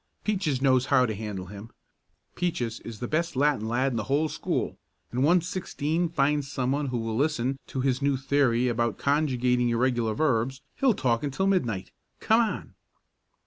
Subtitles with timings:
[0.23, 1.69] Peaches knows how to handle him.
[2.33, 4.79] Peaches is the best Latin lad in the whole school,
[5.11, 9.69] and once Sixteen finds some one who will listen to his new theory about conjugating
[9.69, 11.91] irregular verbs, he'll talk until midnight.
[12.19, 12.73] Come on!"